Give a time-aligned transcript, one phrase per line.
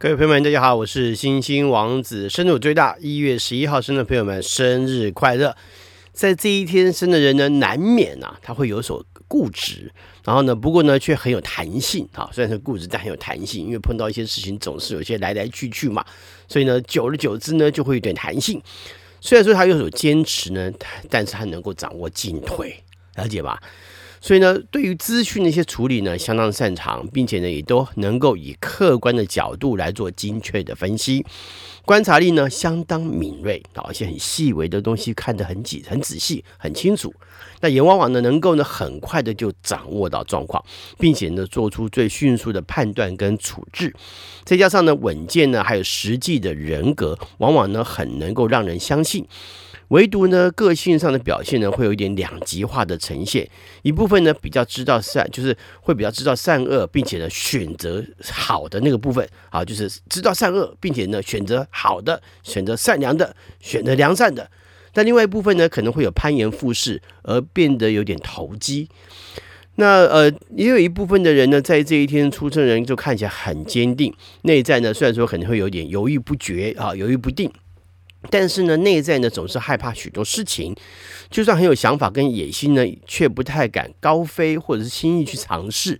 [0.00, 2.28] 各位朋友们，大家好，我是星星王子。
[2.28, 5.56] 生日最大，一月十一号生的朋友们，生日快乐！
[6.12, 9.92] 在这一天生的人呢，难免啊，他会有所固执，
[10.22, 12.30] 然后呢，不过呢，却很有弹性啊。
[12.32, 16.04] 虽然是固执，但很有弹性，因为碰到一些事情总是有些来来去去嘛，
[16.46, 18.62] 所以呢，久而久之呢，就会有点弹性。
[19.20, 20.70] 虽然说他有所坚持呢，
[21.10, 22.84] 但是他能够掌握进退，
[23.16, 23.60] 了解吧？
[24.20, 31.24] 所以呢，对于资讯的一些处理呢，相当擅长，并且呢，也都能够以客观的角度来做精确的分析，
[31.84, 37.14] 观察力呢相当敏锐，啊，一些很细微的东西看得很仔、很仔细、很清楚。
[37.60, 40.64] 那也往往呢，能够呢很快的就掌握到状况，
[40.98, 43.94] 并且呢做出最迅速的判断跟处置。
[44.44, 49.26] 再加上呢稳健呢，还有实际的人格，往往呢很能够让人相信。
[49.88, 53.48] 唯独呢，个性上的表现呢，会有一点两极化的呈现。
[53.82, 64.50] 一部分呢，比较知道善，就是会比较知道善恶，并且呢，选择好的那个部分啊，就是知道善恶，并且呢，选择好的，选择善良的，选择良善的。
[64.92, 68.88] 但另外一部分呢，可能会有攀岩附势，而变得有点投机。
[69.76, 77.50] 那呃，也有一部分的人呢，在这一天出生人就看起来很坚定，内在呢，虽然说可能会有点犹豫不决啊，犹豫不定。
[78.30, 80.74] 但是呢，内在呢总是害怕许多事情，
[81.30, 85.98] 就算很有想法跟野心呢，却不太敢高飞或者是轻易去尝试，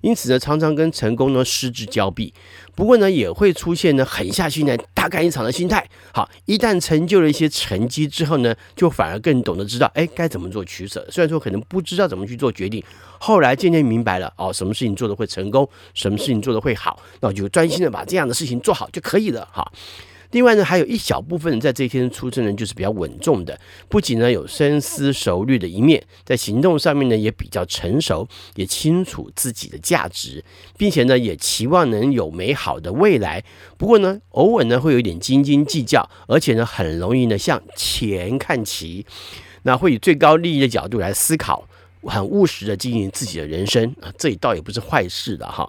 [0.00, 2.32] 因此呢，常常跟成功呢失之交臂。
[2.74, 5.84] 不过呢，也会出现呢狠下心来大干一场的心态。
[6.12, 11.06] 好，一旦成就了一些成绩之后呢，就反而更懂得知道，哎，该怎么做取舍。
[11.10, 12.82] 虽然说可能不知道怎么去做决定，
[13.18, 19.46] 后来渐渐明白了，哦，什么事情做得会成功，什么事情做得会好，那我就专心的把这样的事情做好就可以了。
[19.52, 19.70] 哈。
[20.30, 30.44] 另外呢，还有一小部分人在这一天出生的人就是比较稳重的，不仅呢有深思熟虑的一面，在行动上面呢也比较成熟，也清楚自己的价值，
[30.76, 33.42] 并且呢也期望能有美好的未来。
[33.78, 39.06] 不过呢，偶尔呢会有一点斤斤计较，而且呢很容易呢向钱看齐，
[39.62, 41.66] 那会以最高利益的角度来思考，
[42.02, 45.68] 很务实的经营自己的人生啊，这倒也不是坏事的哈。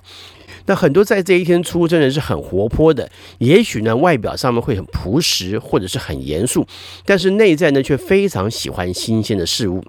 [0.66, 3.10] 那很多在这一天出生的人是很活泼的，
[3.40, 6.66] 也许呢外表上面会很朴实或者是很严肃，
[7.06, 9.84] 但是内在呢却非常喜欢新鲜的事物，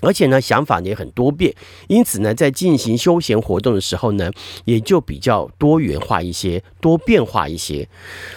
[0.00, 1.54] 而且呢想法也很多变，
[1.88, 4.30] 因此呢在进行休闲活动的时候呢
[4.64, 7.88] 也就比较多元化一些、多变化一些，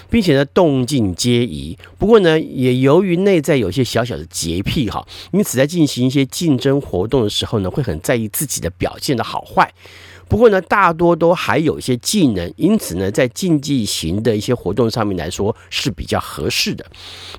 [0.10, 1.78] 并且呢动静皆宜。
[1.98, 9.74] 不过呢也由于内在有些小小的洁癖哈，因此在进行一些竞争活动的时候呢会很在意自己的表现的好坏。
[10.30, 16.86] 不过呢，大多都还有一些技能，因此呢，在竞技型的一些活动上面来说是比较合适的。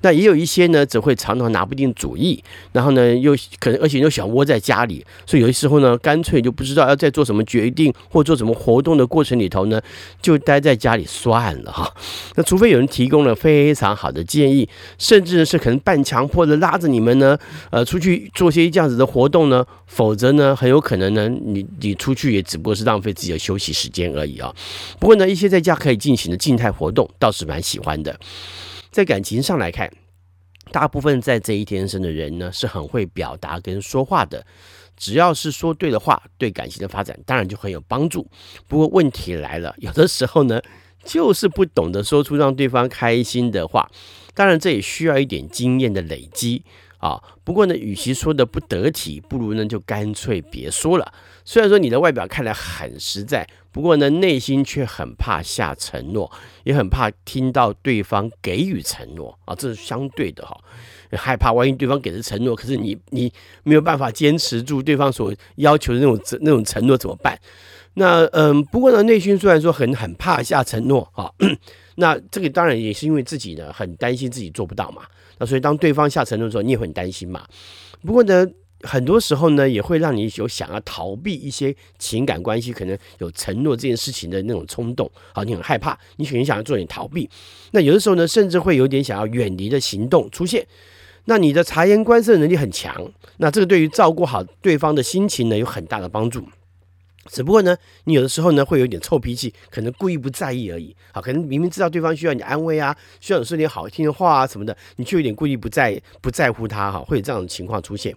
[0.03, 2.43] 那也有一些呢，只会常常拿不定主意，
[2.73, 9.81] 然后呢，又可能而且又想窝在家里，所以有些时候呢，干脆就不知道要在做什么决定或做什么活动的过程里头呢，
[10.21, 11.89] 就待在家里算了哈。
[12.35, 14.69] 那除非有人提供了非常好的建议，
[14.99, 17.39] 甚至是可能半强迫的拉着你们呢，
[17.71, 22.80] 呃，出去做些这样子的活动呢，否则呢，很有可能呢，你你出去也只不过是。
[22.81, 24.55] 是浪费自己的休息时间而已啊。
[24.99, 28.19] 不过呢，一些在家可以进行的静态活动倒是蛮喜欢的。
[28.91, 29.91] 在感情上来看，
[30.73, 34.45] 大部分在这一天生的人呢，是很会表达跟说话的。
[34.97, 38.29] 只要是说对的话，对感情的发展当然就很有帮助。
[38.67, 40.61] 不过问题来了，有的时候呢，
[41.05, 43.91] 就是不懂得说出让对方开心的话。
[44.35, 46.63] 当然，这也需要一点经验的累积。
[47.01, 51.13] 啊，不过呢，与其说的不得体，不如呢就干脆别说了。
[51.45, 56.31] 虽然说你的外表看来很实在，不过呢，内心却很怕下承诺，
[56.65, 60.55] 也很怕听到对方给予承诺啊，这是相对的哈。
[61.13, 63.33] 害怕万一对方给的承诺，可是你你
[63.65, 67.37] 没有办法坚持住对方所要求的那种那种承诺怎么办？
[67.95, 71.33] 那嗯，不过呢，内心虽然说很很怕下承诺啊，
[71.97, 75.03] 那这个当然也是因为自己呢很担心自己做不到嘛。
[75.41, 77.45] 那所以当对方下承诺的时候，你也会很担心嘛。
[78.07, 78.47] 不过呢，
[78.83, 85.11] 很多时候呢，也会让你有想要逃避一些情感关系，可能有承诺这件事情的那种冲动。
[85.33, 87.29] 好，你很害怕，你可能想要做点逃避。
[87.73, 90.67] 那有的时候呢，甚至会有点想要远离的行动出现。
[91.25, 96.43] 那你的察言观色能力很强，那这个对于照顾好对方的心情呢，有很大的帮助。
[97.27, 100.97] 只不过呢，你有的时候呢会有点臭脾气，可能故意不在意而已。
[101.13, 108.17] 好，可能明明知道对方需要你安慰啊，需要你说点好听的话啊什么的，你却有点故意不在不在乎他哈，会有这样的情况出现。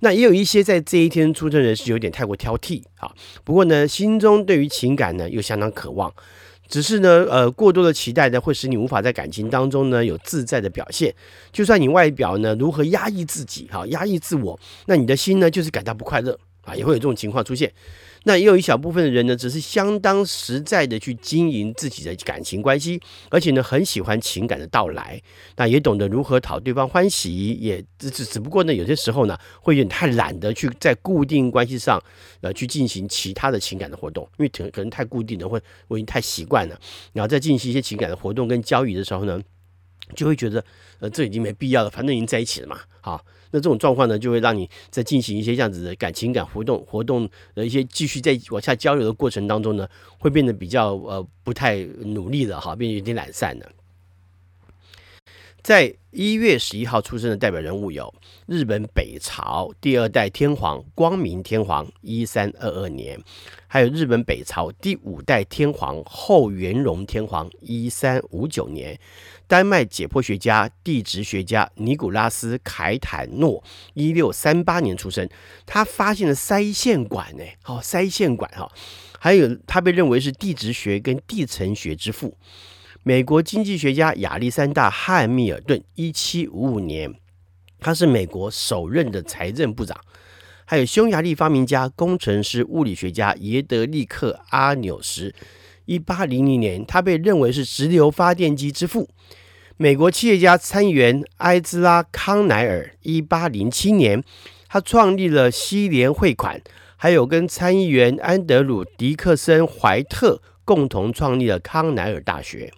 [0.00, 3.12] 那也有一些在这一天出生人是有点太过挑剔啊。
[3.42, 6.14] 不过呢，心中对于情感呢又相当渴望，
[6.68, 11.12] 只是呢呃过多的期待呢会使你无法在感情当中呢有自在的表现。
[11.50, 16.38] 就算你外表呢如何压抑自己哈，压抑自我，那你的心呢就是感到不快乐。
[16.68, 17.72] 啊，也会有这种情况出现。
[18.24, 23.00] 那也有一小部分的人呢，只是相当实在的去经营自己的感情关系，
[23.30, 25.22] 而且呢，很喜欢情感的到来，
[25.56, 32.02] 那也懂得如何讨对方欢喜，也只只不过呢，有些时候呢，会有点太懒得去在固定关系上
[32.40, 36.78] 呃去进行其他的情感的活动，因为可可能太固定了，会我已经太习惯了，
[37.12, 39.40] 然后再进行一些情感的活动跟交易的时候呢，
[40.14, 40.64] 就会觉得
[41.00, 43.24] 呃这已经没必要了，反正已经在一起了嘛，好。
[43.50, 49.88] 那这种状况呢，就会让你在进行一些这样子的感情感活动活动的一些继续在往下交流的过程当中呢，
[50.18, 53.66] 会变得比较呃不太努力了哈，变得有点懒散了。
[55.62, 58.12] 在一月十一号出生的代表人物有
[58.46, 63.16] 日本北朝第二代天皇光明天皇一三二二年，
[63.68, 68.98] 还有日本北朝第五代天皇后元荣天皇一三五九年。
[69.46, 73.62] 丹麦解剖学家、地质学家尼古拉斯·凯坦诺，
[73.94, 75.28] 一六三八年出生。
[75.66, 78.68] 他发现了腮腺管，呢，好，腮腺管哈，
[79.20, 82.36] 还有他被认为是地质学跟地层学之父。
[83.08, 87.14] 美国经济学家亚历山大·汉密尔顿，一七五五年，
[87.80, 89.98] 他是美国首任的财政部长。
[90.66, 95.32] 还有匈牙利发明家、工程师、物理学家耶德利克·阿纽什。
[95.86, 99.08] 一八零零年，他被认为是直流发电机之父。
[99.78, 104.22] 美国企业家、参议员埃兹拉·康奈尔，一八零七年，
[104.68, 106.60] 他创立了西联汇款，
[106.96, 112.70] 还有跟参议员安德鲁·迪克森·怀特共同创立了康乃尔大学。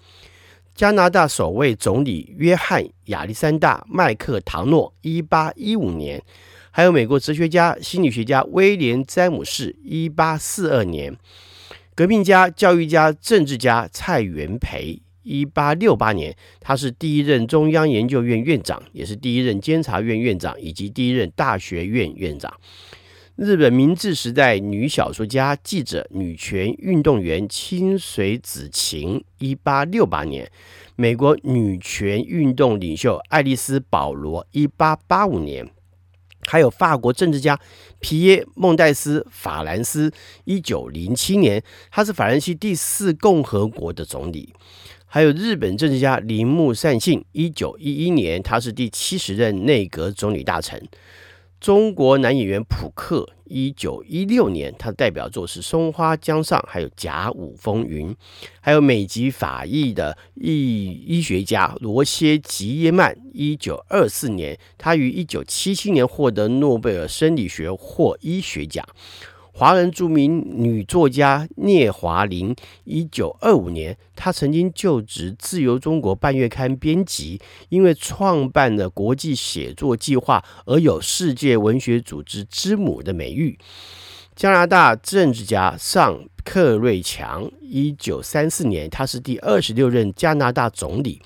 [0.77, 6.23] 加拿大首位总理约翰·亚历山大·麦克唐诺，一八一五年，
[6.71, 11.17] 还有美国哲学家、心理学家威廉·詹姆士，一八四二年。
[11.97, 22.55] 革命家、教育家、政治家蔡元培，一八六八年，他是第一任中央研究院院长，也是第一任监察院院长以及第一任大学院院长。
[23.41, 30.53] 日本明治时代女小说家、记者、女权运动员清水子晴，一八六八年。
[30.95, 35.67] 美国女权运动领袖爱丽丝·保罗，一八八五年。
[36.43, 37.59] 还有法国政治家
[37.99, 40.13] 皮耶·孟戴斯·法兰斯，
[40.45, 44.53] 一九零七年，他是法兰西第四共和国的总理。
[45.07, 50.87] 还有日本政治家铃木善信，一九一一年，他是第七十任内阁总理大臣。
[51.61, 58.11] 中国男演员普克，一九一六年，他的代表作是《松花江上》，还有《甲午风云》，
[58.63, 68.83] 还有美籍法裔的医医学家罗歇·吉耶曼，一九二四年，他于一九七七年获得诺贝尔生理学或医学奖。
[69.61, 83.59] 华人著名女作家聂华苓，一九二五年，她曾经就职《自由中国》半月刊编辑，因为创办了国际写作计划而有世界文学组织之母的美誉。
[84.35, 91.21] 加拿大政治家尚克瑞强，一九三四年，他是第二十六任加拿大总理。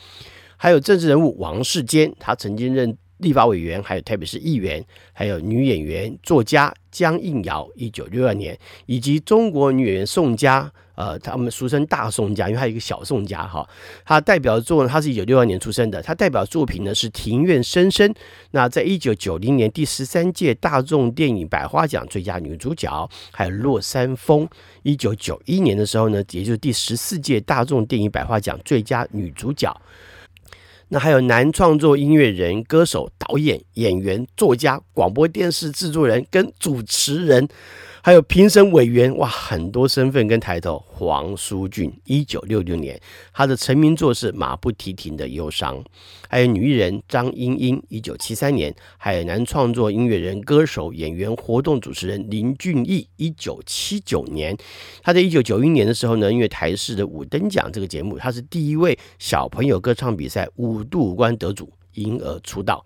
[0.56, 2.98] 还有政治人物王世坚，他曾经任。
[3.24, 8.56] 立法委员，还有特别是议员，还有女演员、作家江映瑶，一九六二年，
[8.86, 13.68] 以及中国女演员宋佳，呃，他们俗称大宋佳，因为还有一个小宋佳哈。
[14.04, 18.08] 她代表作，她是一九六二年出生的，她代表作品呢是《庭院深深》。
[18.52, 24.46] 那在一九九零年第十三届大众电影百花奖最佳女主角，还有《落山风》。
[24.82, 29.74] 一九九一年的时候呢，也就是第十四届大众电影百花奖最佳女主角。
[30.88, 37.48] 那还有男创作音乐人、歌手、导演、演员、作家、广播电视制作人跟主持人。
[38.04, 40.84] 还有评审委员哇，很多身份跟抬头。
[40.86, 43.00] 黄舒骏，一九六六年，
[43.32, 45.78] 他的成名作是《马不停蹄的忧伤》。
[46.28, 48.76] 还有女艺人张莺莺，一九七三年。
[48.98, 54.54] 海南创作音乐人、歌手、演员、活动主持人林俊逸，一九七九年。
[55.02, 62.84] 他在一九九一年的时候呢，因为台视的五等奖这个节目，他是第一位小朋友歌唱比赛五度五关得主，因而出道。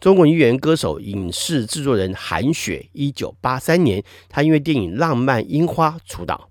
[0.00, 6.48] 中国女演员、歌手、影视制作人韩雪，一九八三年，她因为电影《浪漫樱花》出道。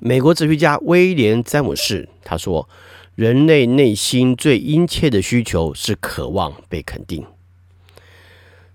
[0.00, 2.68] 美国哲学家威廉·詹姆士他说
[3.16, 7.26] ：“人类内心最殷切的需求是渴望被肯定。”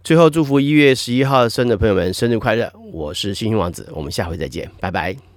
[0.03, 2.73] 最后，祝福一月十一号生的朋友们生日快乐！
[2.91, 5.32] 我是星星王子，我们下回再见，拜拜。